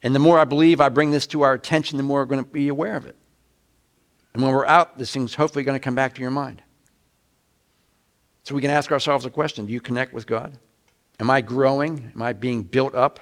[0.03, 2.45] And the more I believe I bring this to our attention, the more we're going
[2.45, 3.17] to be aware of it.
[4.35, 6.63] And when we're out, this thing's hopefully going to come back to your mind.
[8.45, 10.59] So we can ask ourselves a question Do you connect with God?
[11.21, 12.11] Am I growing?
[12.15, 13.21] Am I being built up?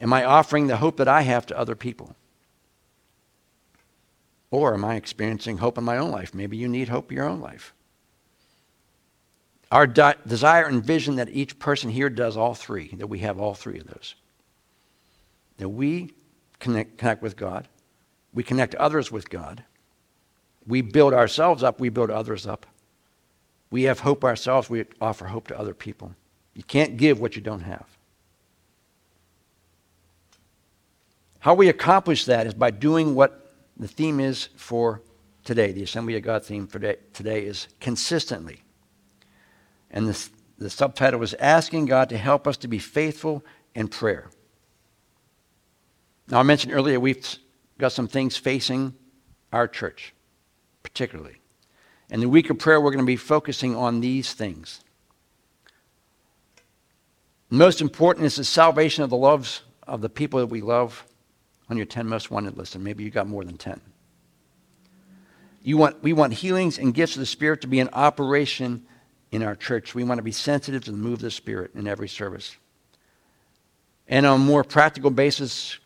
[0.00, 2.16] Am I offering the hope that I have to other people?
[4.50, 6.34] Or am I experiencing hope in my own life?
[6.34, 7.72] Maybe you need hope in your own life.
[9.70, 13.38] Our de- desire and vision that each person here does all three, that we have
[13.38, 14.16] all three of those.
[15.58, 16.12] That we
[16.58, 17.68] connect, connect with God,
[18.34, 19.62] we connect others with God,
[20.66, 22.66] we build ourselves up, we build others up.
[23.70, 26.14] We have hope ourselves, we offer hope to other people.
[26.54, 27.86] You can't give what you don't have.
[31.38, 33.39] How we accomplish that is by doing what
[33.80, 35.02] the theme is for
[35.42, 35.72] today.
[35.72, 38.62] The Assembly of God theme for today is consistently.
[39.90, 43.42] And the, the subtitle was Asking God to Help Us to Be Faithful
[43.74, 44.30] in Prayer.
[46.28, 47.26] Now, I mentioned earlier we've
[47.78, 48.94] got some things facing
[49.52, 50.14] our church,
[50.82, 51.40] particularly.
[52.10, 54.82] In the week of prayer, we're going to be focusing on these things.
[57.48, 61.04] Most important is the salvation of the loves of the people that we love
[61.70, 63.80] on your 10 most wanted list, and maybe you got more than 10.
[65.62, 68.84] You want, we want healings and gifts of the Spirit to be in operation
[69.30, 69.94] in our church.
[69.94, 72.56] We want to be sensitive to the move of the Spirit in every service.
[74.08, 75.78] And on a more practical basis,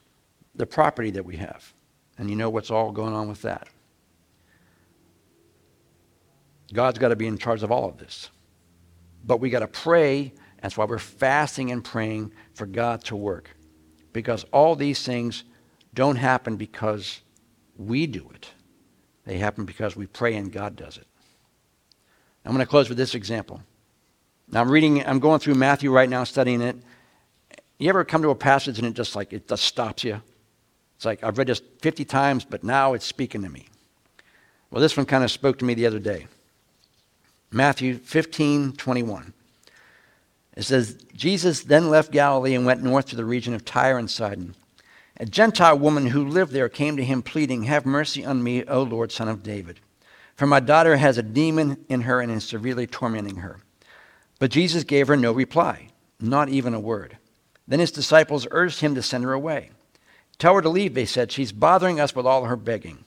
[0.54, 1.72] the property that we have.
[2.16, 3.68] And you know what's all going on with that.
[6.72, 8.30] God's got to be in charge of all of this.
[9.26, 10.32] But we got to pray.
[10.62, 13.50] That's why we're fasting and praying for God to work.
[14.12, 15.44] Because all these things
[15.94, 17.20] don't happen because
[17.76, 18.50] we do it.
[19.24, 21.06] They happen because we pray and God does it.
[22.44, 23.62] I'm going to close with this example.
[24.50, 26.76] Now I'm reading, I'm going through Matthew right now, studying it.
[27.78, 30.20] You ever come to a passage and it just like, it just stops you?
[30.96, 33.68] It's like, I've read this 50 times, but now it's speaking to me.
[34.70, 36.26] Well, this one kind of spoke to me the other day.
[37.50, 39.32] Matthew 15, 21.
[40.56, 44.10] It says, Jesus then left Galilee and went north to the region of Tyre and
[44.10, 44.54] Sidon.
[45.16, 48.82] A Gentile woman who lived there came to him, pleading, Have mercy on me, O
[48.82, 49.78] Lord, son of David.
[50.34, 53.60] For my daughter has a demon in her and is severely tormenting her.
[54.40, 57.18] But Jesus gave her no reply, not even a word.
[57.68, 59.70] Then his disciples urged him to send her away.
[60.38, 61.30] Tell her to leave, they said.
[61.30, 63.04] She's bothering us with all her begging.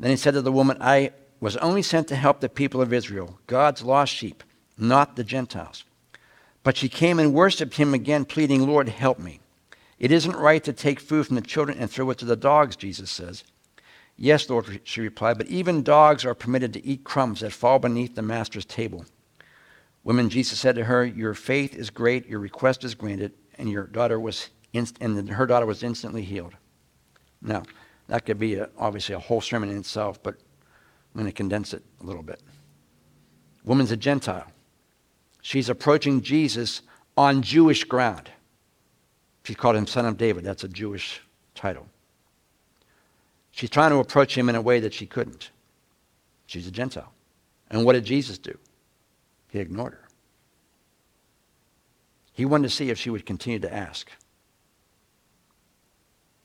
[0.00, 2.92] Then he said to the woman, I was only sent to help the people of
[2.92, 4.42] Israel, God's lost sheep,
[4.76, 5.84] not the Gentiles.
[6.64, 9.38] But she came and worshipped him again, pleading, Lord, help me.
[9.98, 12.76] It isn't right to take food from the children and throw it to the dogs,
[12.76, 13.44] Jesus says.
[14.16, 18.14] Yes, Lord, she replied, but even dogs are permitted to eat crumbs that fall beneath
[18.14, 19.04] the master's table.
[20.04, 23.84] Women, Jesus said to her, Your faith is great, your request is granted, and your
[23.84, 26.54] daughter was inst- and her daughter was instantly healed.
[27.42, 27.62] Now,
[28.08, 31.74] that could be a, obviously a whole sermon in itself, but I'm going to condense
[31.74, 32.40] it a little bit.
[33.64, 34.46] Woman's a Gentile.
[35.42, 36.82] She's approaching Jesus
[37.16, 38.30] on Jewish ground.
[39.48, 40.44] She called him Son of David.
[40.44, 41.22] That's a Jewish
[41.54, 41.86] title.
[43.50, 45.52] She's trying to approach him in a way that she couldn't.
[46.44, 47.10] She's a Gentile.
[47.70, 48.58] And what did Jesus do?
[49.48, 50.06] He ignored her.
[52.34, 54.10] He wanted to see if she would continue to ask.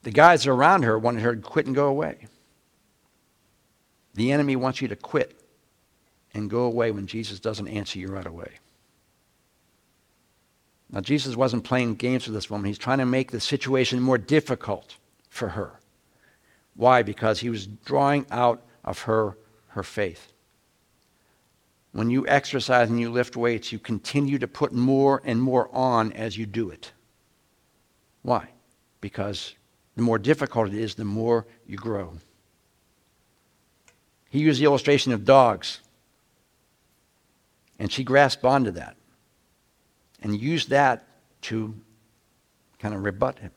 [0.03, 2.27] The guys around her wanted her to quit and go away.
[4.13, 5.37] The enemy wants you to quit
[6.33, 8.59] and go away when Jesus doesn't answer you right away.
[10.93, 12.67] Now, Jesus wasn't playing games with this woman.
[12.67, 15.79] He's trying to make the situation more difficult for her.
[16.75, 17.01] Why?
[17.01, 19.35] Because he was drawing out of her
[19.69, 20.31] her faith.
[21.93, 26.13] When you exercise and you lift weights, you continue to put more and more on
[26.13, 26.91] as you do it.
[28.21, 28.49] Why?
[29.01, 29.55] Because
[29.95, 32.13] the more difficult it is, the more you grow.
[34.29, 35.79] He used the illustration of dogs,
[37.79, 38.95] and she grasped onto that
[40.23, 41.05] and use that
[41.41, 41.75] to
[42.79, 43.51] kind of rebut him.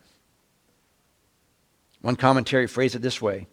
[2.02, 3.46] One commentary phrased it this way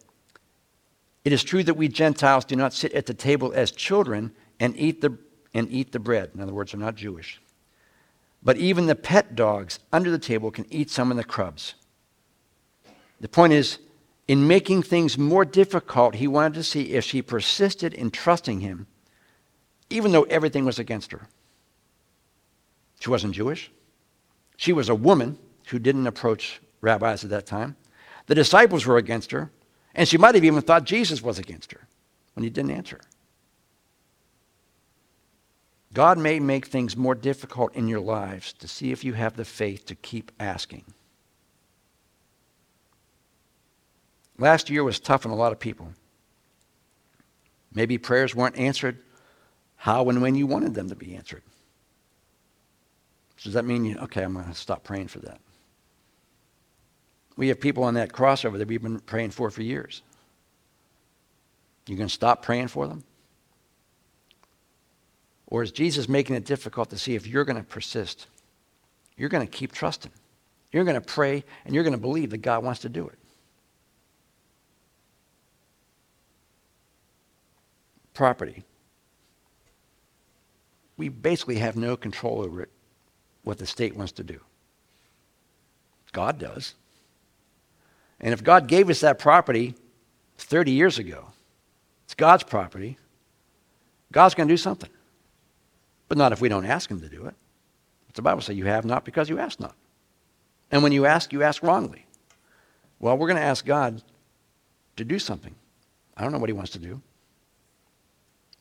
[1.24, 4.76] It is true that we Gentiles do not sit at the table as children and
[4.76, 5.16] eat the,
[5.54, 6.30] and eat the bread.
[6.34, 7.40] In other words, are not Jewish.
[8.42, 11.74] But even the pet dogs under the table can eat some of the crumbs.
[13.20, 13.78] The point is,
[14.28, 18.86] in making things more difficult, he wanted to see if she persisted in trusting him,
[19.88, 21.28] even though everything was against her.
[23.04, 23.70] She wasn't Jewish.
[24.56, 25.36] She was a woman
[25.66, 27.76] who didn't approach rabbis at that time.
[28.28, 29.50] The disciples were against her,
[29.94, 31.86] and she might have even thought Jesus was against her
[32.32, 33.02] when he didn't answer.
[35.92, 39.44] God may make things more difficult in your lives to see if you have the
[39.44, 40.84] faith to keep asking.
[44.38, 45.92] Last year was tough on a lot of people.
[47.70, 49.02] Maybe prayers weren't answered
[49.76, 51.42] how and when you wanted them to be answered.
[53.44, 55.38] Does that mean, you, okay, I'm going to stop praying for that?
[57.36, 60.00] We have people on that crossover that we've been praying for for years.
[61.86, 63.04] You're going to stop praying for them?
[65.46, 68.28] Or is Jesus making it difficult to see if you're going to persist?
[69.18, 70.12] You're going to keep trusting.
[70.72, 73.18] You're going to pray and you're going to believe that God wants to do it.
[78.14, 78.64] Property.
[80.96, 82.70] We basically have no control over it
[83.44, 84.40] what the state wants to do.
[86.12, 86.74] God does.
[88.20, 89.74] And if God gave us that property
[90.38, 91.26] 30 years ago,
[92.04, 92.98] it's God's property,
[94.12, 94.90] God's going to do something.
[96.08, 97.34] But not if we don't ask Him to do it.
[98.14, 99.74] the Bible says you have not because you ask not.
[100.70, 102.06] And when you ask, you ask wrongly.
[103.00, 104.02] Well, we're going to ask God
[104.96, 105.54] to do something.
[106.16, 107.00] I don't know what He wants to do.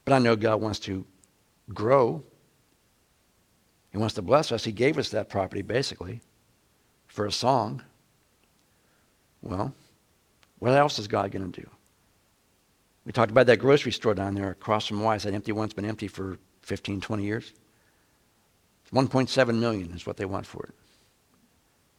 [0.06, 1.06] But I know God wants to
[1.74, 2.24] grow.
[3.94, 4.66] He wants to bless us.
[4.66, 6.20] He gave us that property, basically,
[7.08, 7.84] for a song.
[9.44, 9.74] Well,
[10.58, 11.70] what else is God going to do?
[13.06, 15.24] We talked about that grocery store down there across from Wise.
[15.24, 17.54] That empty one's been empty for 15, 20 years.
[18.92, 20.76] 1.7 million is what they want for it.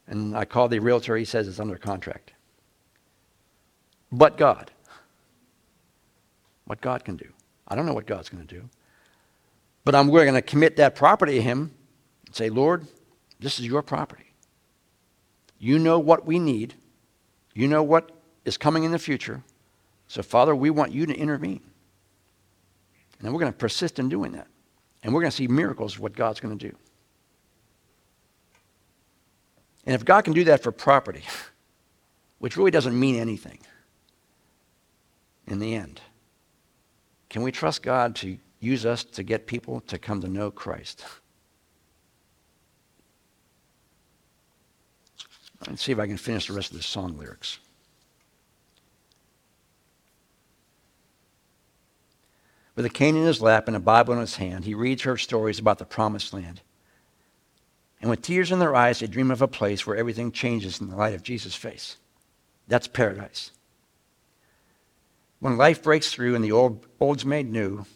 [0.09, 1.17] And I called the realtor.
[1.17, 2.33] He says it's under contract.
[4.11, 4.73] But God.
[6.65, 7.29] What God can do.
[7.69, 8.69] I don't know what God's going to do.
[9.85, 11.73] But I'm, we're going to commit that property to Him
[12.35, 12.87] say, Lord,
[13.41, 14.33] this is your property.
[15.59, 16.75] You know what we need.
[17.55, 18.11] You know what
[18.45, 19.43] is coming in the future.
[20.09, 21.63] So, Father, we want you to intervene.
[23.21, 24.47] And we're going to persist in doing that.
[25.03, 26.77] And we're going to see miracles of what God's going to do.
[29.87, 31.23] And if God can do that for property,
[32.39, 33.59] which really doesn't mean anything
[35.47, 36.01] in the end,
[37.29, 41.05] can we trust God to use us to get people to come to know Christ?
[45.69, 47.59] Let's see if I can finish the rest of the song lyrics.
[52.77, 55.17] With a cane in his lap and a Bible in his hand, he reads her
[55.17, 56.61] stories about the promised land.
[58.01, 60.91] And with tears in their eyes, they dream of a place where everything changes in
[60.91, 61.97] the light of Jesus' face.
[62.67, 63.53] That's paradise.
[65.41, 67.87] When life breaks through and the old, old's made new,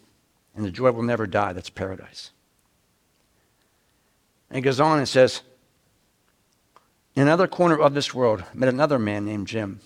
[0.54, 2.30] and the joy will never die, that's paradise.
[4.48, 5.42] And he goes on and says,
[7.18, 9.80] In another corner of this world, met another man named Jim.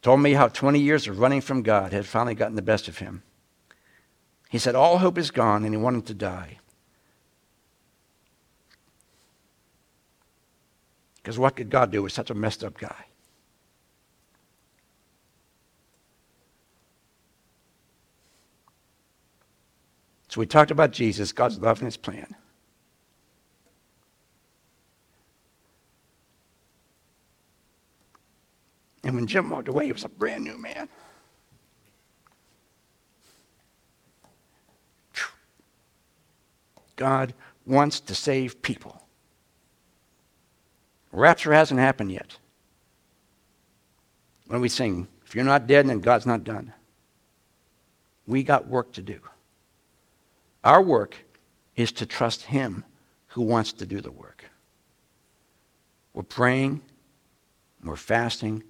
[0.00, 2.96] Told me how 20 years of running from God had finally gotten the best of
[2.96, 3.22] him.
[4.48, 6.56] He said all hope is gone and he wanted to die.
[11.16, 13.04] Because what could God do with such a messed up guy?
[20.28, 22.34] So we talked about Jesus, God's love and his plan.
[29.02, 30.88] And when Jim walked away, he was a brand new man.
[36.96, 37.32] God
[37.64, 39.02] wants to save people.
[41.12, 42.36] Rapture hasn't happened yet.
[44.48, 46.74] When we sing, if you're not dead, then God's not done.
[48.26, 49.18] We got work to do.
[50.62, 51.16] Our work
[51.74, 52.84] is to trust Him
[53.28, 54.44] who wants to do the work.
[56.12, 56.82] We're praying,
[57.82, 58.62] we're fasting,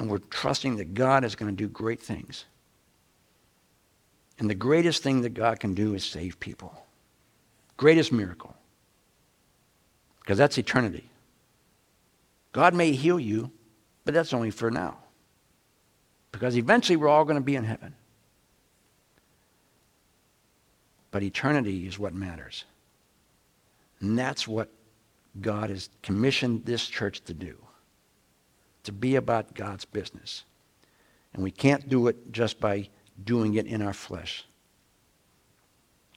[0.00, 2.46] and we're trusting that God is going to do great things.
[4.38, 6.86] And the greatest thing that God can do is save people.
[7.76, 8.56] Greatest miracle.
[10.20, 11.10] Because that's eternity.
[12.52, 13.50] God may heal you,
[14.06, 14.96] but that's only for now.
[16.32, 17.94] Because eventually we're all going to be in heaven.
[21.10, 22.64] But eternity is what matters.
[24.00, 24.70] And that's what
[25.42, 27.58] God has commissioned this church to do
[28.90, 30.42] to be about God's business.
[31.32, 32.88] And we can't do it just by
[33.22, 34.44] doing it in our flesh.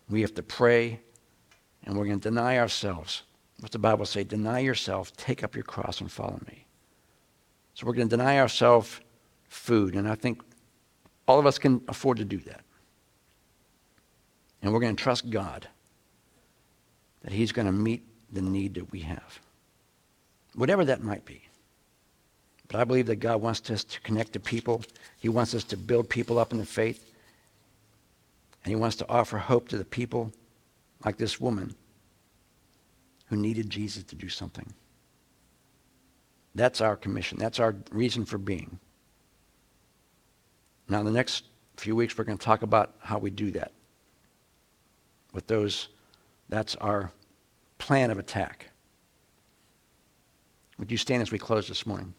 [0.10, 1.00] We have to pray
[1.84, 3.22] and we're going to deny ourselves.
[3.60, 4.24] What's the Bible say?
[4.24, 6.66] Deny yourself, take up your cross, and follow me.
[7.76, 9.00] So we're going to deny ourselves
[9.48, 10.42] food, and I think
[11.28, 12.62] all of us can afford to do that.
[14.62, 15.68] And we're going to trust God
[17.22, 19.40] that He's going to meet the need that we have,
[20.56, 21.44] whatever that might be.
[22.74, 24.82] But I believe that God wants us to connect to people.
[25.20, 27.14] He wants us to build people up in the faith.
[28.64, 30.32] And He wants to offer hope to the people
[31.06, 31.76] like this woman
[33.28, 34.74] who needed Jesus to do something.
[36.56, 37.38] That's our commission.
[37.38, 38.80] That's our reason for being.
[40.90, 41.44] Now, in the next
[41.78, 43.72] few weeks, we're going to talk about how we do that.
[45.32, 45.90] With those,
[46.50, 47.12] that's our
[47.78, 48.72] plan of attack.
[50.80, 52.16] Would you stand as we close this morning?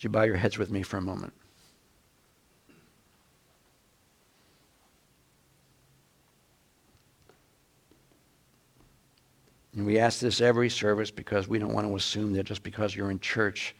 [0.00, 1.34] Would you bow your heads with me for a moment?
[9.74, 12.96] And we ask this every service because we don't want to assume that just because
[12.96, 13.76] you're in church,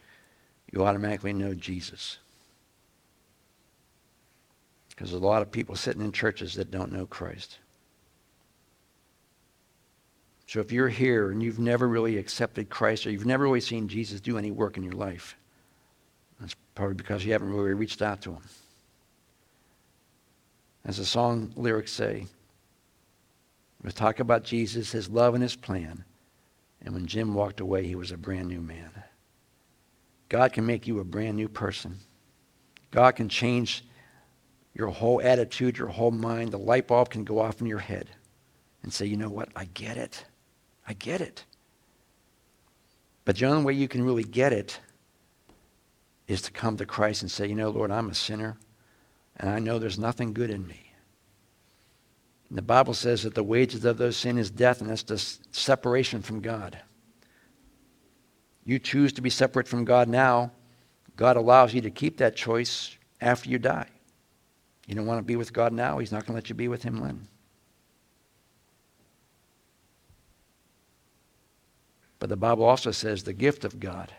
[0.71, 2.19] you automatically know Jesus.
[4.91, 7.57] Because there's a lot of people sitting in churches that don't know Christ.
[10.45, 13.87] So if you're here and you've never really accepted Christ or you've never really seen
[13.87, 15.35] Jesus do any work in your life,
[16.75, 18.41] probably because you haven't really reached out to him.
[20.85, 22.27] As the song lyrics say,
[23.83, 26.03] we talk about Jesus, his love, and his plan.
[26.83, 28.91] And when Jim walked away, he was a brand new man.
[30.29, 31.97] God can make you a brand new person.
[32.91, 33.83] God can change
[34.73, 36.51] your whole attitude, your whole mind.
[36.51, 38.09] The light bulb can go off in your head
[38.83, 39.49] and say, you know what?
[39.55, 40.25] I get it.
[40.87, 41.43] I get it.
[43.25, 44.79] But the only way you can really get it
[46.31, 48.57] is to come to Christ and say, you know, Lord, I'm a sinner,
[49.35, 50.93] and I know there's nothing good in me.
[52.49, 55.17] And the Bible says that the wages of those sin is death, and that's the
[55.51, 56.79] separation from God.
[58.63, 60.51] You choose to be separate from God now.
[61.17, 63.87] God allows you to keep that choice after you die.
[64.87, 66.67] You don't want to be with God now, He's not going to let you be
[66.67, 67.27] with Him then.
[72.19, 74.13] But the Bible also says the gift of God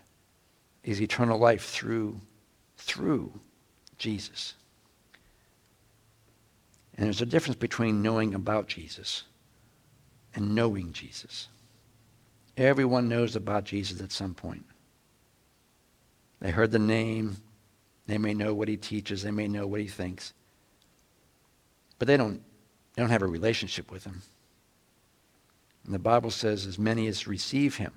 [0.85, 2.21] is eternal life through,
[2.77, 3.33] through
[3.99, 4.55] Jesus.
[6.97, 9.25] And there's a difference between knowing about Jesus
[10.35, 11.49] and knowing Jesus.
[12.57, 14.65] Everyone knows about Jesus at some point.
[16.41, 17.37] They heard the name.
[18.07, 19.23] They may know what he teaches.
[19.23, 20.35] They may know what he thinks.
[21.99, 22.43] But they don't,
[22.95, 24.23] they don't have a relationship with him.
[25.85, 27.93] And the Bible says, as many as receive him,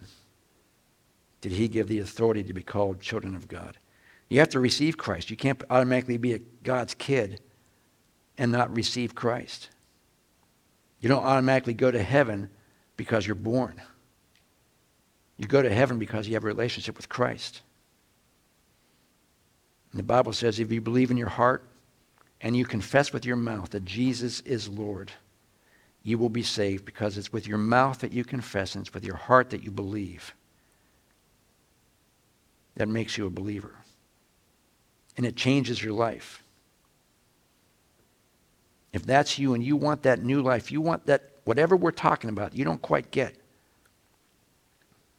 [1.45, 3.77] did he give the authority to be called children of God.
[4.29, 5.29] You have to receive Christ.
[5.29, 7.39] You can't automatically be a God's kid
[8.35, 9.69] and not receive Christ.
[10.99, 12.49] You don't automatically go to heaven
[12.97, 13.79] because you're born.
[15.37, 17.61] You go to heaven because you have a relationship with Christ.
[19.91, 21.63] And the Bible says if you believe in your heart
[22.41, 25.11] and you confess with your mouth that Jesus is Lord,
[26.01, 29.05] you will be saved because it's with your mouth that you confess and it's with
[29.05, 30.33] your heart that you believe
[32.75, 33.73] that makes you a believer.
[35.17, 36.43] And it changes your life.
[38.91, 42.29] If that's you and you want that new life, you want that, whatever we're talking
[42.29, 43.35] about, you don't quite get.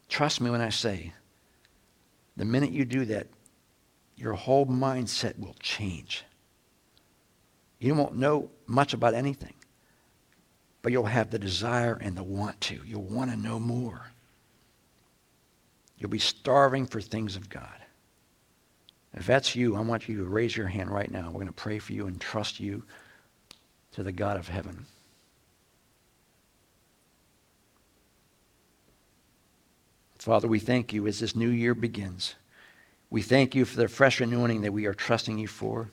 [0.09, 1.12] Trust me when I say,
[2.36, 3.26] the minute you do that,
[4.16, 6.24] your whole mindset will change.
[7.78, 9.52] You won't know much about anything
[10.86, 12.80] but you'll have the desire and the want to.
[12.86, 14.12] You'll want to know more.
[15.99, 17.68] You'll be starving for things of God.
[19.14, 21.26] If that's you, I want you to raise your hand right now.
[21.26, 22.82] We're going to pray for you and trust you
[23.92, 24.84] to the God of heaven.
[30.18, 32.34] Father, we thank you as this new year begins.
[33.11, 35.88] We thank you for the fresh anointing that we are trusting you for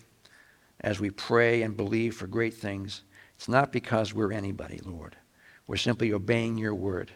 [0.82, 3.04] as we pray and believe for great things.
[3.36, 5.16] It's not because we're anybody, Lord.
[5.68, 7.12] We're simply obeying your word.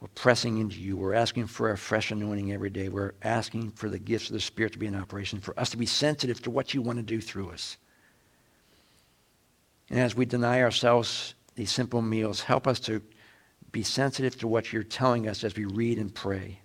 [0.00, 0.96] We're pressing into you.
[0.96, 2.88] We're asking for a fresh anointing every day.
[2.88, 5.76] We're asking for the gifts of the Spirit to be in operation, for us to
[5.76, 7.76] be sensitive to what you want to do through us.
[9.90, 13.02] And as we deny ourselves these simple meals, help us to
[13.72, 16.60] be sensitive to what you're telling us as we read and pray.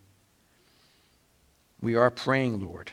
[1.82, 2.92] We are praying, Lord,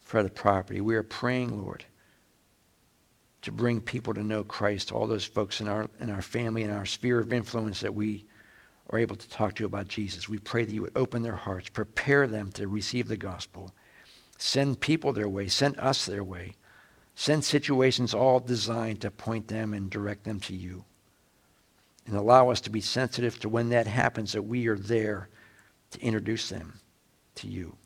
[0.00, 0.80] for the property.
[0.80, 1.84] We are praying, Lord,
[3.42, 6.70] to bring people to know Christ, all those folks in our, in our family, in
[6.70, 8.24] our sphere of influence that we
[8.90, 10.28] are able to talk to you about Jesus.
[10.28, 13.72] We pray that you would open their hearts, prepare them to receive the gospel,
[14.38, 16.54] send people their way, send us their way,
[17.14, 20.84] send situations all designed to point them and direct them to you.
[22.06, 25.28] And allow us to be sensitive to when that happens, that we are there
[25.90, 26.80] to introduce them
[27.36, 27.76] to you.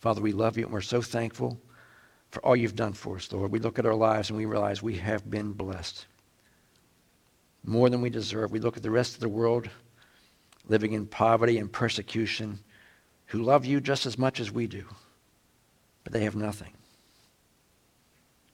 [0.00, 1.58] Father, we love you and we're so thankful
[2.30, 3.52] for all you've done for us, Lord.
[3.52, 6.06] We look at our lives and we realize we have been blessed
[7.64, 8.52] more than we deserve.
[8.52, 9.68] We look at the rest of the world
[10.68, 12.60] living in poverty and persecution
[13.26, 14.84] who love you just as much as we do,
[16.04, 16.72] but they have nothing.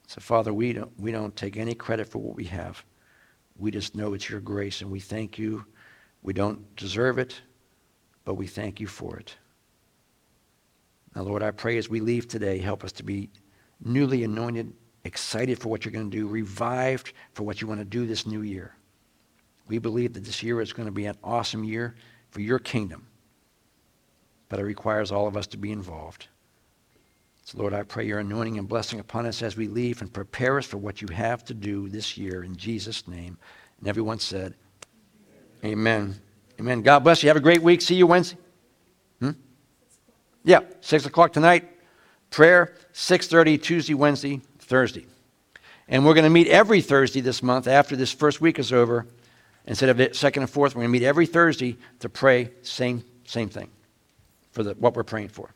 [0.06, 2.84] So, Father, we don't, we don't take any credit for what we have.
[3.56, 5.64] We just know it's your grace, and we thank you.
[6.22, 7.40] We don't deserve it,
[8.24, 9.36] but we thank you for it.
[11.14, 13.30] Now, Lord, I pray as we leave today, help us to be
[13.84, 14.72] newly anointed,
[15.04, 18.26] excited for what you're going to do, revived for what you want to do this
[18.26, 18.74] new year.
[19.70, 21.94] We believe that this year is going to be an awesome year
[22.30, 23.06] for your kingdom,
[24.48, 26.26] but it requires all of us to be involved.
[27.44, 30.58] So, Lord, I pray your anointing and blessing upon us as we leave and prepare
[30.58, 33.38] us for what you have to do this year in Jesus' name.
[33.78, 34.54] And everyone said,
[35.64, 36.16] Amen.
[36.58, 36.82] Amen.
[36.82, 37.28] God bless you.
[37.28, 37.80] Have a great week.
[37.80, 38.38] See you Wednesday.
[39.20, 39.30] Hmm?
[40.42, 41.68] Yeah, 6 o'clock tonight.
[42.30, 45.06] Prayer, 6.30 Tuesday, Wednesday, Thursday.
[45.86, 49.06] And we're going to meet every Thursday this month after this first week is over.
[49.66, 53.04] Instead of the second and fourth, we're going to meet every Thursday to pray same,
[53.24, 53.70] same thing
[54.52, 55.50] for the, what we're praying for.